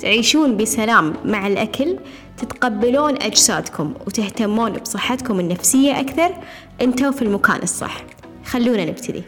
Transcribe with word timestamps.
تعيشون 0.00 0.56
بسلام 0.56 1.14
مع 1.24 1.46
الأكل 1.46 1.98
تتقبلون 2.36 3.22
أجسادكم 3.22 3.94
وتهتمون 4.06 4.72
بصحتكم 4.72 5.40
النفسية 5.40 6.00
أكثر. 6.00 6.34
أنتوا 6.82 7.10
في 7.10 7.22
المكان 7.22 7.62
الصح. 7.62 7.96
خلونا 8.44 8.84
نبتدي. 8.84 9.22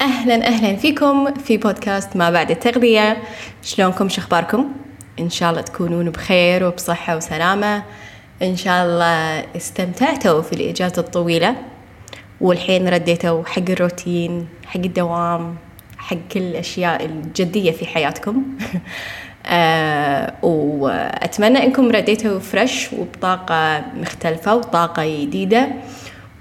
أهلا 0.00 0.46
أهلا 0.46 0.76
فيكم 0.76 1.34
في 1.34 1.56
بودكاست 1.56 2.16
ما 2.16 2.30
بعد 2.30 2.50
التغذية. 2.50 3.22
شلونكم؟ 3.62 4.08
شخباركم 4.08 4.72
إن 5.18 5.30
شاء 5.30 5.50
الله 5.50 5.60
تكونون 5.60 6.10
بخير 6.10 6.64
وبصحة 6.64 7.16
وسلامة. 7.16 7.82
إن 8.42 8.56
شاء 8.56 8.84
الله 8.84 9.46
استمتعتوا 9.56 10.42
في 10.42 10.52
الإجازة 10.52 11.02
الطويلة 11.02 11.56
والحين 12.40 12.88
رديتوا 12.88 13.44
حق 13.44 13.70
الروتين 13.70 14.48
حق 14.66 14.80
الدوام. 14.80 15.56
حق 16.08 16.16
كل 16.32 16.40
الأشياء 16.40 17.04
الجدية 17.04 17.70
في 17.72 17.86
حياتكم. 17.86 18.42
آه 19.46 20.34
وأتمنى 20.42 21.64
أنكم 21.64 21.90
رديتوا 21.90 22.38
fresh 22.38 22.92
وبطاقة 22.92 23.84
مختلفة 24.00 24.54
وطاقة 24.54 25.22
جديدة. 25.22 25.68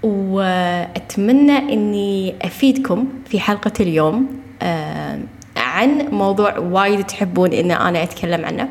وأتمنى 0.04 1.58
أني 1.58 2.36
أفيدكم 2.42 3.08
في 3.30 3.40
حلقة 3.40 3.72
اليوم 3.80 4.28
آه 4.62 5.20
عن 5.58 6.08
موضوع 6.12 6.58
وايد 6.58 7.04
تحبون 7.04 7.54
أن 7.54 7.72
أنا 7.72 8.04
أتكلم 8.04 8.46
عنه 8.46 8.70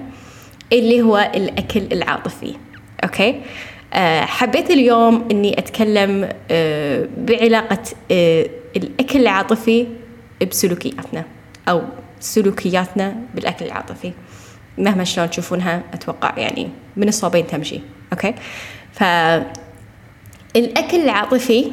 اللي 0.73 1.03
هو 1.03 1.31
الأكل 1.35 1.83
العاطفي. 1.93 2.55
okay؟ 3.05 3.41
آه 3.95 4.21
حبيت 4.21 4.71
اليوم 4.71 5.29
أني 5.31 5.59
أتكلم 5.59 6.29
آه 6.51 7.09
بعلاقة 7.19 7.83
آه 8.11 8.47
الأكل 8.77 9.21
العاطفي 9.21 9.87
بسلوكياتنا 10.51 11.25
أو 11.69 11.83
سلوكياتنا 12.21 13.17
بالأكل 13.35 13.65
العاطفي. 13.65 14.13
مهما 14.79 15.05
شلون 15.05 15.31
تشوفونها 15.31 15.83
أتوقع 15.95 16.39
يعني 16.39 16.69
من 16.97 17.09
الصوبين 17.09 17.47
تمشي 17.47 17.81
okay؟ 18.13 18.35
فالأكل 18.93 19.55
العاطفي 20.95 21.73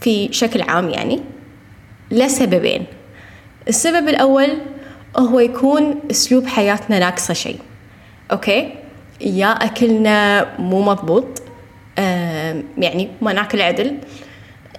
في 0.00 0.32
شكل 0.32 0.62
عام 0.62 0.90
يعني 0.90 1.20
لسببين 2.10 2.84
السبب 3.68 4.08
الأول 4.08 4.48
هو 5.16 5.40
يكون 5.40 6.00
أسلوب 6.10 6.46
حياتنا 6.46 6.98
ناقصة 6.98 7.34
شيء 7.34 7.58
okay؟ 8.32 8.74
يا 9.20 9.48
أكلنا 9.48 10.46
مو 10.58 10.82
مضبوط 10.82 11.42
يعني 12.78 13.08
ما 13.22 13.32
ناكل 13.32 13.60
عدل 13.60 13.98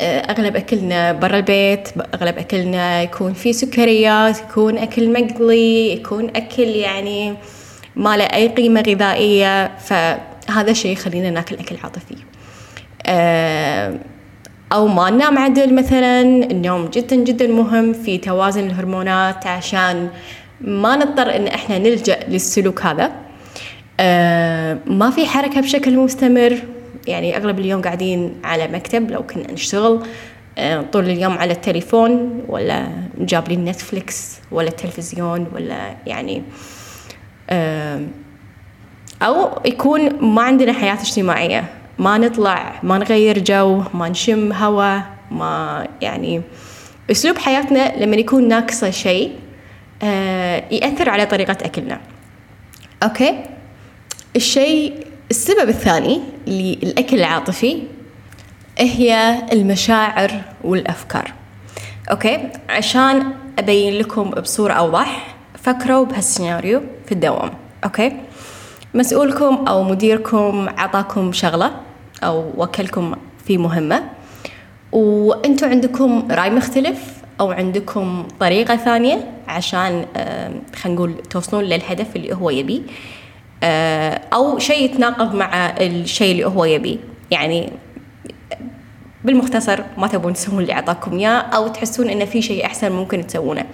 أغلب 0.02 0.56
أكلنا 0.56 1.12
برا 1.12 1.38
البيت 1.38 1.90
أغلب 2.14 2.38
أكلنا 2.38 3.04
يكون 3.04 3.34
فيه 3.34 3.52
سكريات 3.52 4.40
يكون 4.40 4.78
أكل 4.78 5.14
مقلي 5.14 5.94
يكون 5.94 6.30
أكل 6.36 6.64
يعني 6.64 7.34
ما 7.96 8.18
له 8.18 8.24
أي 8.24 8.48
قيمة 8.48 8.84
غذائية 8.88 9.78
فهذا 9.78 10.72
الشيء 10.72 10.92
يخلينا 10.92 11.30
ناكل 11.30 11.56
أكل 11.56 11.76
عاطفي. 11.84 12.16
آه 13.06 13.98
أو 14.74 14.88
ما 14.88 15.10
ننام 15.10 15.38
عدل 15.38 15.74
مثلا 15.76 16.22
النوم 16.22 16.86
جدا 16.86 17.16
جدا 17.16 17.48
مهم 17.48 17.94
في 17.94 18.18
توازن 18.18 18.68
الهرمونات 18.68 19.48
عشان 19.48 20.10
ما 20.62 20.96
نضطر 20.96 21.36
إن 21.36 21.48
إحنا 21.48 21.78
نلجأ 21.78 22.20
للسلوك 22.28 22.82
هذا. 22.82 23.12
آه 24.00 24.78
ما 24.86 25.10
في 25.10 25.26
حركة 25.26 25.62
بشكل 25.62 25.98
مستمر. 25.98 26.60
يعني 27.08 27.38
أغلب 27.38 27.60
اليوم 27.60 27.82
قاعدين 27.82 28.34
على 28.44 28.68
مكتب 28.68 29.12
لو 29.12 29.24
كنا 29.24 29.52
نشتغل 29.52 30.00
آه 30.58 30.82
طول 30.82 31.10
اليوم 31.10 31.38
على 31.38 31.54
التليفون 31.54 32.44
ولا 32.48 32.88
جابلين 33.18 33.66
نتفليكس 33.66 34.40
ولا 34.52 34.68
التلفزيون 34.68 35.48
ولا 35.54 35.96
يعني 36.08 36.44
آه 37.50 38.02
أو 39.22 39.50
يكون 39.66 40.26
ما 40.26 40.42
عندنا 40.42 40.74
حياة 40.74 40.94
اجتماعية 41.02 41.66
ما 42.00 42.18
نطلع 42.18 42.80
ما 42.84 42.98
نغير 42.98 43.40
جو 43.40 43.84
ما 43.94 44.10
نشم 44.10 44.54
هواء 44.54 45.04
ما 45.32 45.88
يعني 46.02 46.42
أسلوب 47.12 47.38
حياتنا 47.38 48.04
لما 48.06 48.16
يكون 48.16 48.48
ناقصة 48.48 48.90
شيء 48.90 49.36
آه 50.04 50.64
يأثر 50.72 51.10
على 51.10 51.26
طريقة 51.26 51.58
أكلنا. 51.66 52.00
okay؟ 53.04 53.44
الشيء 54.36 54.94
السبب 55.32 55.70
الثاني 55.70 56.22
للأكل 56.50 57.18
العاطفي 57.18 57.84
هي 58.78 59.42
المشاعر 59.52 60.42
والأفكار. 60.64 61.34
okay؟ 62.12 62.50
عشان 62.70 63.24
أبين 63.60 63.94
لكم 63.94 64.30
بصورة 64.30 64.74
أوضح 64.74 65.36
فكروا 65.64 66.06
بهالسيناريو 66.06 66.82
في 67.06 67.12
الدوام. 67.12 67.52
أوكي؟ 67.84 68.18
مسؤولكم 68.94 69.66
أو 69.68 69.84
مديركم 69.84 70.70
عطاكم 70.78 71.32
شغلة 71.32 71.72
أو 72.24 72.54
وكلكم 72.58 73.16
في 73.46 73.58
مهمة 73.58 74.04
وأنتوا 74.92 75.68
عندكم 75.68 76.28
رأي 76.32 76.50
مختلف 76.50 77.00
أو 77.40 77.52
عندكم 77.52 78.28
طريقة 78.40 78.76
ثانية 78.76 79.32
عشان 79.48 80.06
خلينا 80.76 80.96
نقول 80.96 81.14
توصلون 81.30 81.64
للهدف 81.64 82.16
اللي 82.16 82.36
هو 82.36 82.50
يبيه 82.50 82.82
أو 84.34 84.60
شيء 84.60 84.86
يتناقض 84.86 85.36
مع 85.36 85.68
الشيء 85.70 86.32
اللي 86.32 86.46
هو 86.46 86.66
يبيه. 86.66 86.98
يعني 87.32 87.72
بالمختصر 89.24 89.80
ما 89.98 90.08
تبون 90.08 90.34
تسوون 90.34 90.62
اللي 90.62 90.74
أعطاكم 90.74 91.18
إياه 91.18 91.40
أو 91.40 91.68
تحسون 91.68 92.10
إن 92.10 92.26
في 92.26 92.42
شيء 92.42 92.66
أحسن 92.66 92.92
ممكن 92.92 93.28
تسوونه. 93.28 93.66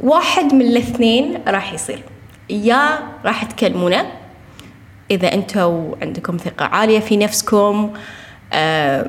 واحد 0.00 0.54
من 0.54 0.62
الاثنين 0.62 1.38
راح 1.48 1.72
يصير. 1.72 2.02
يا 2.50 2.98
راح 3.24 3.44
تكلمونه. 3.44 4.06
إذا 5.10 5.34
أنتوا 5.34 5.94
عندكم 6.02 6.36
ثقة 6.36 6.64
عالية 6.64 7.00
في 7.00 7.16
نفسكم 7.16 7.92
آه 7.94 8.19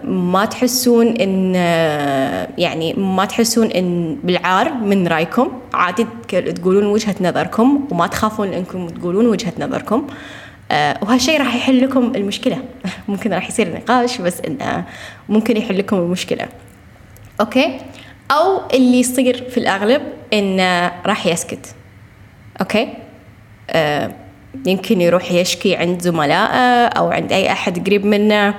ما 0.04 0.46
تحسون 0.52 1.08
إن 1.08 1.54
آه 1.56 2.48
يعني 2.58 2.94
ما 2.94 3.26
تحسون 3.26 3.68
إن 3.68 4.18
بالعار 4.24 4.74
من 4.74 5.08
رأيكم. 5.08 5.52
عادي 5.74 6.08
تقولون 6.30 6.86
وجهة 6.86 7.16
نظركم 7.22 7.88
وما 7.92 8.08
تخافون 8.08 8.54
إنكم 8.54 8.90
تقولون 8.90 9.28
وجهة 9.28 9.54
نظركم. 9.60 10.08
آه 10.72 10.98
وهالشيء 11.02 11.40
راح 11.40 11.56
يحل 11.56 11.84
لكم 11.84 12.16
المشكلة. 12.16 12.58
ممكن 13.08 13.34
راح 13.34 13.50
يصير 13.50 13.74
نقاش 13.76 14.22
بس 14.22 14.42
انه 14.42 14.86
ممكن 15.30 15.58
يحل 15.58 15.78
لكم 15.78 15.98
المشكلة. 15.98 16.48
okay؟ 17.40 17.80
أو 18.32 18.62
اللي 18.74 19.00
يصير 19.00 19.50
في 19.50 19.58
الأغلب 19.58 20.02
انه 20.34 20.92
راح 21.06 21.28
يسكت. 21.28 21.76
okay؟ 22.62 22.94
آه 23.70 24.12
يمكن 24.66 25.02
يروح 25.02 25.32
يشكي 25.32 25.76
عند 25.76 26.02
زملائه 26.02 26.86
أو 26.86 27.12
عند 27.12 27.32
أي 27.32 27.52
أحد 27.52 27.86
قريب 27.86 28.06
منه. 28.06 28.56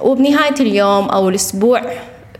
وبنهاية 0.00 0.54
اليوم 0.60 1.08
أو 1.08 1.28
الأسبوع 1.28 1.82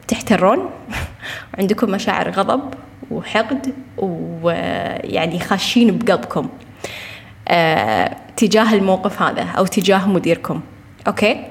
بتحترون. 0.06 0.70
عندكم 1.58 1.90
مشاعر 1.90 2.30
غضب 2.30 2.74
وحقد 3.10 3.74
ويعني 3.98 5.40
خاشين 5.40 5.98
بقلبكم 5.98 6.48
آه 7.48 8.16
تجاه 8.36 8.74
الموقف 8.74 9.22
هذا 9.22 9.42
أو 9.42 9.66
تجاه 9.66 10.08
مديركم 10.08 10.60
okay؟ 11.06 11.44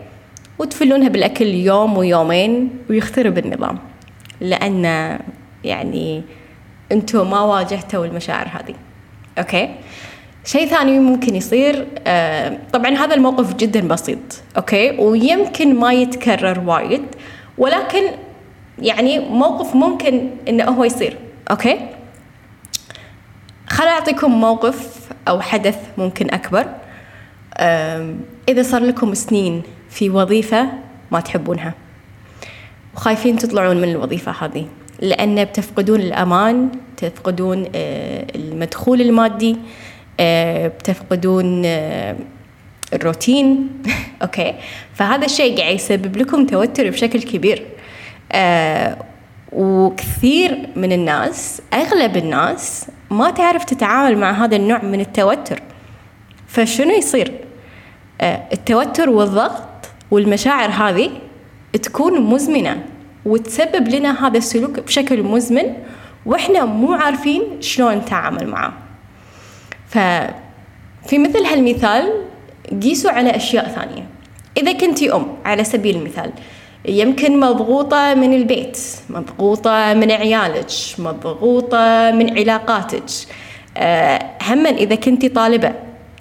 وتفلونها 0.59 1.09
بالأكل 1.09 1.45
يوم 1.45 1.97
ويومين 1.97 2.69
ويخترب 2.89 3.37
النظام 3.37 3.79
لأن 4.41 5.19
يعني 5.63 6.23
أنتوا 6.91 7.25
ما 7.25 7.41
واجهتوا 7.41 8.05
المشاعر 8.05 8.47
هذه 8.47 8.75
okay؟ 9.37 9.75
شيء 10.45 10.67
ثاني 10.67 10.99
ممكن 10.99 11.35
يصير 11.35 11.87
آه 12.07 12.57
طبعا 12.73 12.91
هذا 12.91 13.15
الموقف 13.15 13.53
جدا 13.55 13.87
بسيط 13.87 14.19
okay؟ 14.57 14.97
ويمكن 14.99 15.75
ما 15.75 15.93
يتكرر 15.93 16.59
وايد 16.59 17.01
ولكن 17.57 18.01
يعني 18.79 19.19
موقف 19.19 19.75
ممكن 19.75 20.29
إنه 20.47 20.63
هو 20.63 20.83
يصير 20.83 21.17
okay؟ 21.51 21.79
خل 23.67 23.83
أعطيكم 23.83 24.31
موقف 24.31 25.09
أو 25.27 25.41
حدث 25.41 25.77
ممكن 25.97 26.33
أكبر 26.33 26.65
آه 27.57 28.15
إذا 28.49 28.63
صار 28.63 28.81
لكم 28.81 29.13
سنين 29.13 29.61
في 29.89 30.09
وظيفة 30.09 30.67
ما 31.11 31.19
تحبونها 31.19 31.73
وخايفين 32.95 33.37
تطلعون 33.37 33.77
من 33.77 33.89
الوظيفة 33.91 34.31
هذه 34.31 34.65
لأن 34.99 35.43
بتفقدون 35.43 35.99
الأمان 35.99 36.69
تفقدون 36.97 37.65
آه 37.75 38.25
المدخول 38.35 39.01
المادي 39.01 39.57
بتفقدون 40.19 41.65
الروتين. 42.93 43.69
okay. 44.21 44.53
فهذا 44.93 45.25
الشيء 45.25 45.57
قاعد 45.57 45.75
يسبب 45.75 46.17
لكم 46.17 46.45
توتر 46.45 46.89
بشكل 46.89 47.21
كبير. 47.21 47.65
آه 48.31 48.97
وكثير 49.51 50.69
من 50.75 50.91
الناس 50.91 51.61
أغلب 51.73 52.17
الناس 52.17 52.85
ما 53.11 53.31
تعرف 53.31 53.63
تتعامل 53.63 54.17
مع 54.17 54.45
هذا 54.45 54.55
النوع 54.55 54.83
من 54.83 55.01
التوتر. 55.01 55.59
فشنو 56.47 56.91
يصير؟ 56.91 57.33
آه 58.21 58.43
التوتر 58.53 59.09
والضغط 59.09 59.63
والمشاعر 60.11 60.69
هذه 60.69 61.09
تكون 61.83 62.21
مزمنة 62.21 62.83
وتسبب 63.25 63.87
لنا 63.87 64.27
هذا 64.27 64.37
السلوك 64.37 64.79
بشكل 64.79 65.23
مزمن 65.23 65.73
وإحنا 66.25 66.65
مو 66.65 66.93
عارفين 66.93 67.43
شلون 67.59 67.95
نتعامل 67.95 68.47
معه. 68.47 68.82
ففي 69.93 71.17
مثل 71.17 71.45
هالمثال 71.45 72.13
قيسوا 72.81 73.11
على 73.11 73.35
أشياء 73.35 73.67
ثانية. 73.67 74.05
إذا 74.57 74.71
كنتي 74.71 75.13
أم 75.13 75.25
على 75.45 75.63
سبيل 75.63 75.95
المثال 75.95 76.31
يمكن 76.85 77.39
مضغوطة 77.39 78.13
من 78.13 78.33
البيت 78.33 78.77
مضغوطة 79.09 79.93
من 79.93 80.11
عيالك 80.11 80.67
مضغوطة 80.99 82.11
من 82.11 82.37
علاقاتك. 82.37 83.03
آه، 83.77 84.25
هما 84.41 84.69
إذا 84.69 84.95
كنتي 84.95 85.29
طالبة 85.29 85.73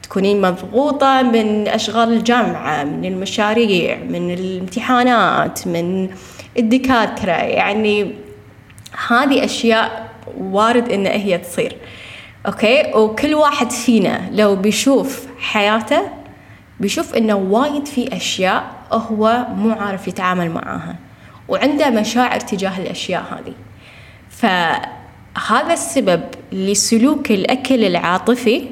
تكونين 0.02 0.40
مضغوطة 0.40 1.22
من 1.22 1.68
أشغال 1.68 2.12
الجامعة 2.12 2.84
من 2.84 3.04
المشاريع 3.04 3.96
من 3.96 4.30
الامتحانات 4.30 5.66
من 5.66 6.08
الدكاترة 6.58 7.32
يعني 7.32 8.12
هذه 9.08 9.44
أشياء 9.44 10.08
وارد 10.38 10.92
إن 10.92 11.06
هي 11.06 11.38
تصير. 11.38 11.76
أوكي؟ 12.46 12.94
وكل 12.94 13.34
واحد 13.34 13.70
فينا 13.70 14.28
لو 14.32 14.56
بيشوف 14.56 15.26
حياته 15.38 16.02
بيشوف 16.80 17.14
إنه 17.14 17.34
وايد 17.34 17.86
في 17.86 18.16
أشياء 18.16 18.64
هو 18.92 19.46
مو 19.56 19.70
عارف 19.70 20.08
يتعامل 20.08 20.50
معاها 20.50 20.96
وعنده 21.48 21.90
مشاعر 21.90 22.40
تجاه 22.40 22.78
الأشياء 22.78 23.22
هذه. 23.22 23.54
فهذا 24.30 25.72
السبب 25.72 26.22
لسلوك 26.52 27.30
الأكل 27.30 27.84
العاطفي 27.84 28.64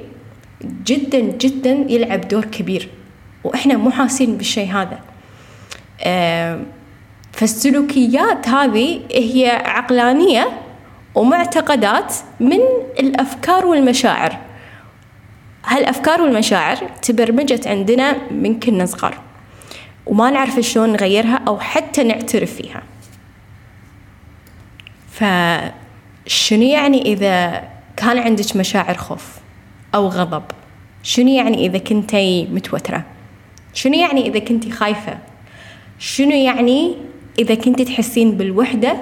جدا 0.85 1.21
جدا 1.21 1.71
يلعب 1.89 2.29
دور 2.29 2.45
كبير 2.45 2.89
وإحنا 3.45 3.77
مو 3.77 3.91
حاسين 3.91 4.37
بالشيء 4.37 4.71
هذا. 4.73 5.01
فالسلوكيات 7.33 8.49
هذه 8.49 9.01
هي 9.13 9.63
عقلانية 9.65 10.49
ومعتقدات 11.15 12.15
من 12.41 12.61
الأفكار 13.01 13.67
والمشاعر. 13.67 14.39
هالأفكار 15.67 16.23
والمشاعر 16.23 16.77
تبرمجت 17.03 17.67
عندنا 17.67 18.17
من 18.31 18.61
كنا 18.61 18.87
صغار 18.87 19.19
وما 20.07 20.31
نعرف 20.31 20.61
شلون 20.61 20.93
نغيرها 20.93 21.41
أو 21.49 21.59
حتى 21.59 22.03
نعترف 22.03 22.55
فيها. 22.55 22.83
فشنو 25.11 26.63
يعني 26.63 27.03
إذا 27.03 27.65
كان 27.97 28.19
عندك 28.19 28.57
مشاعر 28.57 28.97
خوف 28.97 29.39
أو 29.95 30.09
غضب؟ 30.09 30.43
شنو 31.03 31.29
يعني 31.29 31.67
إذا 31.67 31.79
كنتي 31.79 32.45
متوترة؟ 32.45 33.05
شنو 33.75 33.95
يعني 33.95 34.27
إذا 34.27 34.39
كنتي 34.39 34.71
خايفة؟ 34.71 35.19
شنو 35.99 36.31
يعني 36.31 36.97
إذا 37.39 37.55
كنتي 37.55 37.85
تحسين 37.85 38.37
بالوحدة 38.37 38.97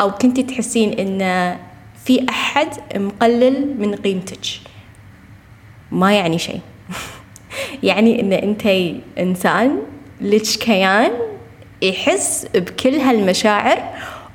أو 0.00 0.10
كنتي 0.10 0.42
تحسين 0.42 0.92
إن 0.92 1.56
في 2.04 2.26
أحد 2.28 2.68
مقلل 2.96 3.74
من 3.78 3.94
قيمتك. 3.94 4.46
ما 5.92 6.12
يعني 6.12 6.38
شيء. 6.38 6.60
يعني 7.82 8.20
إن 8.20 8.32
أنت 8.32 8.66
إنسان 9.18 9.78
لك 10.20 10.42
كيان 10.42 11.10
يحس 11.82 12.46
بكل 12.54 12.94
هالمشاعر 12.94 13.82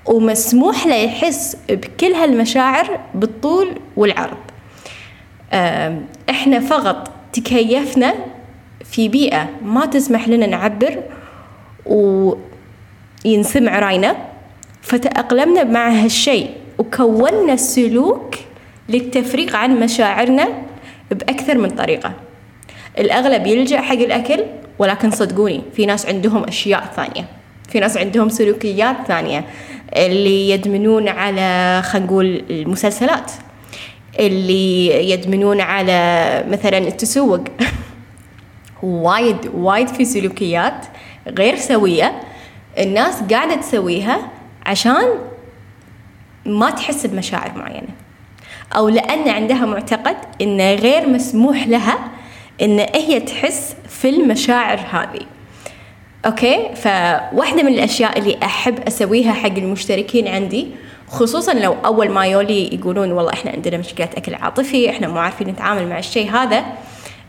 ومسموح 0.06 0.88
له 0.88 0.96
يحس 0.96 1.58
بكل 1.70 2.14
هالمشاعر 2.14 3.00
بالطول 3.16 3.68
والعرض. 3.96 4.38
إحنا 6.30 6.60
فقط 6.60 7.12
تكيفنا 7.34 8.14
في 8.84 9.10
بيئة 9.10 9.50
ما 9.62 9.86
تسمح 9.86 10.28
لنا 10.28 10.46
نعبر 10.46 11.04
وينسمع 11.86 13.80
رأينا. 13.80 14.33
فتأقلمنا 14.84 15.64
مع 15.64 15.90
هالشيء 15.90 16.50
وكونا 16.78 17.54
السلوك 17.54 18.36
للتفريق 18.90 19.56
عن 19.56 19.80
مشاعرنا 19.80 20.48
بأكثر 21.12 21.58
من 21.58 21.70
طريقة. 21.70 22.12
الأغلب 23.00 23.48
يلجأ 23.48 23.82
حق 23.82 23.96
الأكل 23.96 24.44
ولكن 24.80 25.12
صدقوني 25.12 25.62
في 25.76 25.86
ناس 25.86 26.06
عندهم 26.06 26.44
أشياء 26.44 26.94
ثانية. 26.96 27.26
في 27.70 27.80
ناس 27.80 27.98
عندهم 27.98 28.30
سلوكيات 28.30 28.96
ثانية 29.08 29.46
اللي 29.96 30.50
يدمنون 30.50 31.08
على 31.08 31.82
خلينا 31.86 32.08
نقول 32.08 32.44
المسلسلات. 32.50 33.32
اللي 34.20 35.10
يدمنون 35.12 35.62
على 35.62 36.44
مثلا 36.50 36.78
التسوق. 36.78 37.44
وايد 38.84 39.38
وايد 39.54 39.88
في 39.88 40.06
سلوكيات 40.06 40.86
غير 41.28 41.56
سوية. 41.56 42.22
الناس 42.78 43.24
قاعدة 43.32 43.56
تسويها 43.56 44.33
عشان 44.66 45.06
ما 46.46 46.70
تحس 46.70 47.06
بمشاعر 47.06 47.52
معينة. 47.56 47.88
أو 48.76 48.90
لأن 48.90 49.30
عندها 49.30 49.66
معتقد 49.66 50.16
إنه 50.42 50.74
غير 50.74 51.10
مسموح 51.10 51.68
لها 51.68 52.00
إن 52.62 52.80
هي 52.80 53.20
تحس 53.20 53.76
في 53.90 54.10
المشاعر 54.10 54.80
هذه. 54.92 55.26
okay؟ 56.26 56.76
فواحدة 56.76 57.64
من 57.64 57.74
الأشياء 57.74 58.20
اللي 58.20 58.38
أحب 58.44 58.80
أسويها 58.88 59.34
حق 59.34 59.58
المشتركين 59.58 60.28
عندي 60.28 60.68
خصوصا 61.08 61.54
لو 61.54 61.76
أول 61.86 62.10
ما 62.10 62.26
يوني 62.26 62.76
يقولون 62.76 63.12
والله 63.12 63.34
إحنا 63.34 63.52
عندنا 63.52 63.78
مشكلة 63.78 64.10
أكل 64.18 64.36
عاطفي 64.36 64.90
إحنا 64.90 65.08
مو 65.08 65.18
عارفين 65.20 65.48
نتعامل 65.48 65.88
مع 65.88 66.00
الشيء 66.00 66.32
هذا 66.32 66.64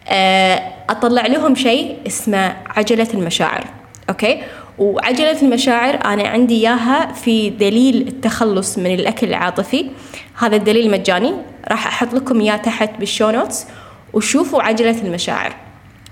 آه، 0.09 0.73
أطلع 0.91 1.27
لهم 1.27 1.55
شيء 1.55 1.97
اسمه 2.07 2.57
عجلة 2.67 3.09
المشاعر. 3.15 3.65
okay؟ 4.09 4.43
وعجلة 4.79 5.43
المشاعر 5.43 5.95
أنا 6.05 6.29
عندي 6.29 6.55
إياها 6.55 7.13
في 7.13 7.51
دليل 7.51 8.09
التخلص 8.09 8.79
من 8.79 8.95
الأكل 8.95 9.27
العاطفي. 9.27 9.91
هذا 10.39 10.57
الدليل 10.57 10.91
مجاني 10.91 11.35
راح 11.69 11.87
أحط 11.87 12.15
لكم 12.15 12.41
إياه 12.41 12.57
تحت 12.57 12.91
بال 12.99 13.10
show 13.10 13.31
notes. 13.31 13.67
وشوفوا 14.13 14.63
عجلة 14.63 15.03
المشاعر. 15.03 15.55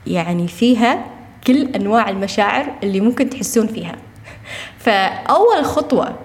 يعني 0.06 0.48
فيها 0.48 1.04
كل 1.46 1.68
أنواع 1.74 2.10
المشاعر 2.10 2.74
اللي 2.82 3.00
ممكن 3.00 3.30
تحسون 3.30 3.66
فيها. 3.66 3.96
فأول 4.84 5.64
خطوة 5.64 6.16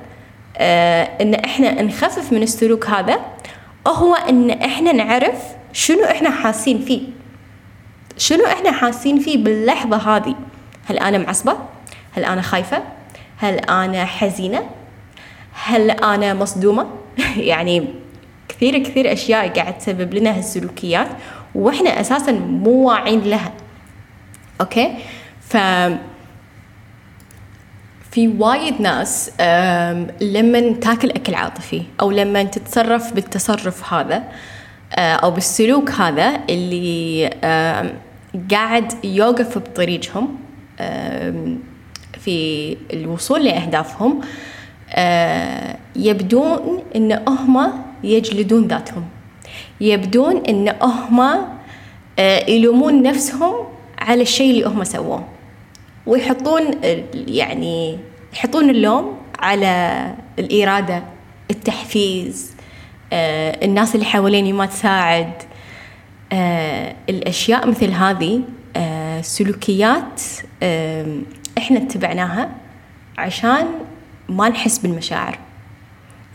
آه 0.57 1.03
إن 1.21 1.33
إحنا 1.33 1.81
نخفف 1.81 2.33
من 2.33 2.43
السلوك 2.43 2.85
هذا 2.85 3.19
هو 3.87 4.15
إن 4.15 4.49
إحنا 4.49 4.91
نعرف 4.91 5.35
شنو 5.73 6.03
إحنا 6.03 6.29
حاسين 6.29 6.79
فيه. 6.79 7.01
شنو 8.17 8.45
إحنا 8.45 8.71
حاسين 8.71 9.19
فيه 9.19 9.37
باللحظة 9.37 9.97
هذه؟ 9.97 10.35
هل 10.85 10.97
أنا 10.99 11.17
معصبة؟ 11.17 11.57
هل 12.17 12.25
أنا 12.25 12.41
خايفة؟ 12.41 12.83
هل 13.37 13.59
أنا 13.59 14.05
حزينة؟ 14.05 14.69
هل 15.65 15.91
أنا 15.91 16.33
مصدومة؟ 16.33 16.87
يعني 17.37 17.87
كثير 18.49 18.77
كثير 18.77 19.13
أشياء 19.13 19.49
قاعد 19.49 19.77
تسبب 19.77 20.13
لنا 20.13 20.37
هالسلوكيات 20.37 21.07
وإحنا 21.55 22.01
أساسا 22.01 22.31
مو 22.31 22.87
واعين 22.89 23.21
لها 23.21 23.51
أوكي؟ 24.61 24.93
ف 25.41 25.57
في 28.11 28.27
وايد 28.27 28.81
ناس 28.81 29.31
لما 30.21 30.73
تاكل 30.81 31.09
أكل 31.09 31.35
عاطفي 31.35 31.83
أو 32.01 32.11
لما 32.11 32.43
تتصرف 32.43 33.13
بالتصرف 33.13 33.93
هذا 33.93 34.23
أو 34.97 35.31
بالسلوك 35.31 35.91
هذا 35.91 36.39
اللي 36.49 37.29
قاعد 38.51 39.05
يوقف 39.05 39.57
بطريقهم 39.57 40.37
في 42.27 42.77
الوصول 42.93 43.45
لأهدافهم 43.45 44.21
آه، 44.89 45.77
يبدون 45.95 46.83
إن 46.95 47.11
هم 47.27 47.73
يجلدون 48.03 48.67
ذاتهم. 48.67 49.05
يبدون 49.81 50.37
إن 50.49 50.75
هم 50.81 51.19
آه، 52.19 52.49
يلومون 52.49 53.03
نفسهم 53.03 53.53
على 53.99 54.21
الشيء 54.21 54.51
اللي 54.51 54.65
هم 54.67 54.83
سووه. 54.83 55.23
ويحطون 56.05 56.61
يعني 57.13 57.97
يحطون 58.33 58.69
اللوم 58.69 59.17
على 59.39 60.13
الإرادة 60.39 61.03
التحفيز 61.51 62.55
آه، 63.13 63.65
الناس 63.65 63.95
اللي 63.95 64.05
حواليني 64.05 64.53
ما 64.53 64.65
تساعد 64.65 65.31
الأشياء 67.09 67.67
مثل 67.67 67.91
هذه 67.91 68.41
سلوكيات 69.21 70.21
إحنا 71.57 71.77
اتبعناها 71.77 72.49
عشان 73.17 73.67
ما 74.29 74.49
نحس 74.49 74.77
بالمشاعر. 74.77 75.39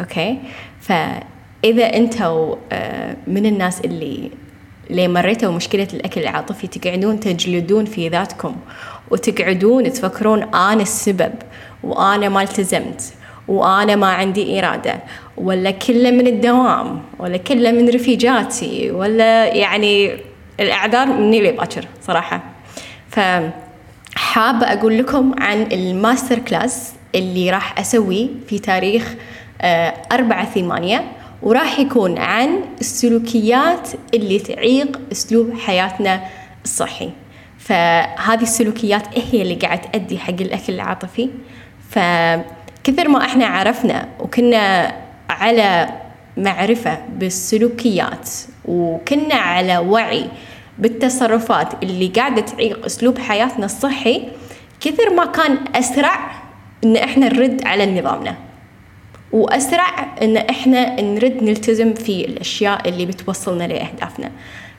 أوكي؟ 0.01 0.39
فإذا 0.81 1.97
أنتوا 1.97 2.57
آه، 2.73 3.17
من 3.27 3.47
الناس 3.47 3.81
اللي 3.81 4.31
اللي 4.91 5.09
مريتوا 5.09 5.53
مشكلة 5.53 5.89
الأكل 5.95 6.21
العاطفي 6.21 6.67
تقعدون 6.67 7.21
تجلدون 7.21 7.85
في 7.85 8.09
ذاتكم 8.09 8.57
وتقعدون 9.11 9.93
تفكرون 9.93 10.43
أنا 10.43 10.83
السبب 10.83 11.33
وأنا 11.83 12.29
ما 12.29 12.43
التزمت 12.43 13.15
وأنا 13.49 13.97
ما 13.97 14.07
عندي 14.07 14.59
إرادة 14.59 15.01
ولا 15.37 15.71
كله 15.71 16.11
من 16.11 16.27
الدوام 16.27 17.03
ولا 17.19 17.37
كله 17.37 17.71
من 17.71 17.89
رفيجاتي 17.89 18.91
ولا 18.91 19.47
يعني 19.47 20.17
الأعذار 20.61 21.07
مني 21.07 21.41
لي 21.41 21.53
باكر 21.53 21.85
صراحة 22.03 22.43
فحابة 24.33 24.73
أقول 24.73 24.99
لكم 24.99 25.35
عن 25.39 25.63
ال 25.63 25.74
master 25.74 26.39
class 26.39 26.93
اللي 27.15 27.51
راح 27.51 27.79
أسويه 27.81 28.29
في 28.49 28.59
تاريخ 28.59 29.15
آه، 29.63 29.95
أربعة 30.13 30.45
ثمانية 30.45 31.05
وراح 31.43 31.79
يكون 31.79 32.19
عن 32.19 32.61
السلوكيات 32.81 33.89
اللي 34.15 34.39
تعيق 34.39 35.01
أسلوب 35.13 35.59
حياتنا 35.59 36.21
الصحي. 36.65 37.11
فهذه 37.59 38.43
السلوكيات 38.43 39.03
هي 39.33 39.43
اللي 39.43 39.55
قاعد 39.55 39.81
تأدي 39.81 40.19
حق 40.19 40.41
الأكل 40.41 40.73
العاطفي. 40.73 41.31
فكثر 41.91 43.09
ما 43.09 43.25
إحنا 43.25 43.47
عرفنا 43.47 44.09
وكنا 44.21 44.95
على 45.31 45.89
معرفة 46.37 46.99
بالسلوكيات 47.09 48.31
وكنا 48.65 49.35
على 49.35 49.79
وعي 49.79 50.27
بالتصرفات 50.79 51.83
اللي 51.83 52.07
قاعدة 52.07 52.41
تعيق 52.41 52.85
أسلوب 52.85 53.19
حياتنا 53.19 53.65
الصحي 53.67 54.23
كثر 54.81 55.15
ما 55.15 55.25
كان 55.25 55.59
أسرع 55.75 56.43
إن 56.85 56.97
إحنا 56.97 57.29
نرد 57.29 57.67
على 57.67 58.01
نظامنا. 58.01 58.35
وأسرع 59.33 60.17
إن 60.23 60.37
إحنا 60.37 61.01
نرد 61.01 61.43
نلتزم 61.43 61.95
في 61.95 62.25
الأشياء 62.25 62.89
اللي 62.89 63.07
بتوصلنا 63.07 63.65
لأهدافنا. 63.65 64.31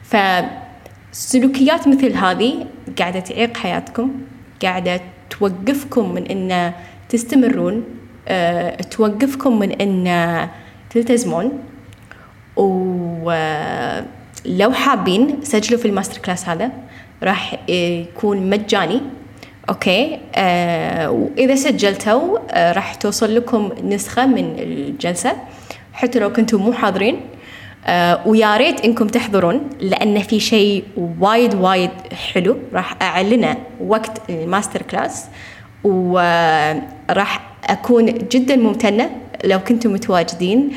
فسلوكيات 0.04 1.88
مثل 1.88 2.14
هذه 2.14 2.66
قاعدة 3.00 3.20
تعيق 3.20 3.58
حياتكم 3.58 4.12
قاعدة 4.64 5.02
توقفكم 5.30 6.14
من 6.14 6.26
إن 6.28 6.74
تستمرون 7.10 7.84
أه 8.28 8.76
توقفكم 8.76 9.60
من 9.60 9.72
إن 9.72 10.50
تلتزمون. 10.90 11.52
ولو 14.46 14.72
حابين 14.72 15.40
سجلوا 15.44 15.80
في 15.80 15.88
ال 15.88 15.92
master 15.92 16.18
class 16.18 16.50
هذا 16.50 16.72
راح 17.24 17.70
يكون 17.70 18.50
مجاني. 18.50 19.02
okay؟ 19.70 20.20
آه 20.36 21.12
وإذا 21.12 21.56
سجلتوا 21.56 22.38
آه 22.52 22.72
راح 22.72 22.96
توصل 22.96 23.36
لكم 23.36 23.70
نسخة 23.84 24.26
من 24.26 24.56
الجلسة. 24.60 25.34
حتى 25.94 26.20
لو 26.20 26.34
كنتم 26.34 26.58
مو 26.58 26.74
حاضرين. 26.74 27.20
آه 27.86 28.28
ويا 28.28 28.58
ريت 28.58 28.82
إنكم 28.82 29.08
تحضرون 29.08 29.70
لأن 29.80 30.20
في 30.20 30.40
شيء 30.40 30.84
وايد 31.20 31.56
وايد 31.56 31.92
حلو 32.34 32.58
راح 32.74 32.96
أعلنه 33.02 33.58
وقت 33.88 34.30
ال 34.30 34.37
master 34.37 34.82
class. 34.82 35.25
وراح 35.84 37.42
أكون 37.64 38.06
جدا 38.06 38.56
ممتنة 38.56 39.10
لو 39.44 39.60
كنتم 39.60 39.94
متواجدين. 39.94 40.72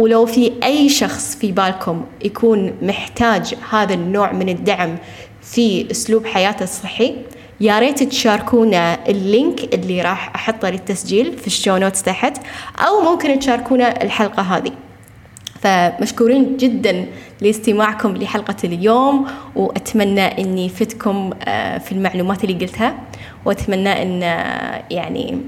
ولو 0.00 0.26
في 0.26 0.52
أي 0.62 0.88
شخص 0.88 1.36
في 1.36 1.52
بالكم 1.52 2.04
يكون 2.24 2.72
محتاج 2.82 3.54
هذا 3.70 3.94
النوع 3.94 4.32
من 4.32 4.48
الدعم 4.48 4.96
في 5.42 5.90
أسلوب 5.90 6.26
حياته 6.26 6.62
الصحي 6.62 7.16
يا 7.60 7.78
ريت 7.78 8.02
تشاركونا 8.02 9.08
ال 9.08 9.21
link 9.21 9.74
اللي 9.74 10.02
راح 10.02 10.34
أحطه 10.34 10.70
للتسجيل 10.70 11.38
في 11.38 11.46
ال 11.46 11.52
show 11.52 11.76
notes 11.76 12.02
تحت 12.02 12.36
أو 12.78 13.00
ممكن 13.00 13.38
تشاركونا 13.38 14.02
الحلقة 14.02 14.42
هذه. 14.42 14.72
فمشكورين 15.60 16.56
جدا 16.56 17.06
لاستماعكم 17.40 18.16
لحلقة 18.16 18.56
اليوم 18.64 19.26
وأتمنى 19.56 20.40
أني 20.40 20.68
فتكم 20.68 21.30
آه، 21.44 21.78
في 21.78 21.92
المعلومات 21.92 22.44
اللي 22.44 22.66
قلتها 22.66 22.94
وأتمنى 23.44 24.02
أن 24.02 24.22
آه، 24.22 24.82
يعني 24.90 25.40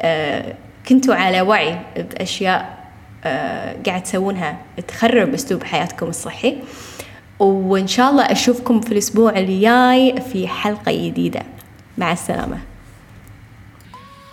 آه، 0.00 0.54
كنتوا 0.88 1.14
على 1.14 1.40
وعي 1.40 1.78
بأشياء 1.96 2.79
قاعد 3.86 4.02
تسوونها 4.02 4.58
تخرب 4.88 5.34
أسلوب 5.34 5.62
حياتكم 5.62 6.06
الصحي. 6.06 6.56
وإن 7.38 7.86
شاء 7.86 8.10
الله 8.10 8.22
أشوفكم 8.22 8.80
في 8.80 8.92
الأسبوع 8.92 9.38
الجاي 9.38 10.14
في 10.32 10.48
حلقة 10.48 10.92
جديدة. 10.92 11.42
مع 11.98 12.12
السلامة. 12.12 12.58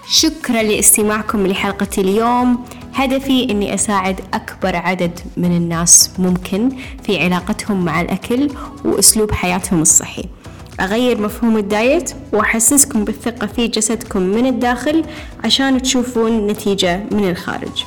شكرا 0.10 0.64
لاستماعكم 0.64 1.48
لحلقة 1.48 1.88
اليوم. 1.98 2.66
هدفي 2.94 3.44
أني 3.44 3.74
أساعد 3.74 4.20
أكبر 4.34 4.76
عدد 4.76 5.20
من 5.38 5.58
الناس 5.58 6.12
ممكن 6.20 6.70
في 7.04 7.24
علاقتهم 7.24 7.86
مع 7.86 8.02
الأكل 8.02 8.50
وأسلوب 8.86 9.32
حياتهم 9.32 9.82
الصحي. 9.82 10.26
أغير 10.80 11.22
مفهوم 11.22 11.58
ال 11.58 11.69
diet 11.69 12.14
وأحسسكم 12.34 13.06
بالثقة 13.06 13.48
في 13.48 13.68
جسدكم 13.68 14.22
من 14.22 14.46
الداخل 14.46 15.06
عشان 15.44 15.82
تشوفون 15.82 16.48
نتيجة 16.48 17.04
من 17.12 17.30
الخارج. 17.30 17.86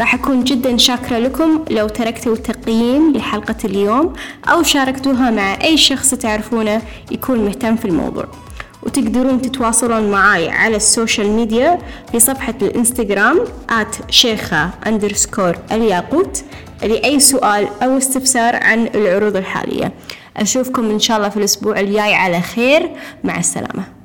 راح 0.00 0.14
أكون 0.14 0.44
جدا 0.44 0.76
شاكرة 0.76 1.18
لكم. 1.18 1.64
لو 1.70 1.88
تركتوا 1.88 2.36
تقييم 2.36 3.12
لحلقة 3.12 3.54
اليوم 3.64 4.12
أو 4.48 4.62
شاركتوها 4.62 5.30
مع 5.30 5.62
أي 5.62 5.76
شخص 5.76 6.14
تعرفونه 6.14 6.82
يكون 7.10 7.44
مهتم 7.44 7.76
في 7.76 7.84
الموضوع. 7.84 8.24
وتقدرون 8.82 9.42
تتواصلون 9.42 10.10
معاي 10.10 10.48
على 10.48 10.76
ال 10.76 10.83
social 10.83 11.28
media 11.28 11.78
في 12.12 12.20
صفحة 12.20 12.54
الإنستغرام 12.62 13.44
at 13.70 14.10
شيخة 14.10 14.70
underscore 14.86 15.56
الياقوت 15.72 16.42
لأي 16.82 17.20
سؤال 17.20 17.68
أو 17.82 17.98
استفسار 17.98 18.56
عن 18.56 18.86
العروض 18.94 19.36
الحالية. 19.36 19.92
أشوفكم 20.36 20.90
إن 20.90 20.98
شاء 20.98 21.16
الله 21.16 21.28
في 21.28 21.36
الأسبوع 21.36 21.80
الجاي. 21.80 22.14
على 22.14 22.40
خير. 22.40 22.90
مع 23.24 23.38
السلامة. 23.38 23.99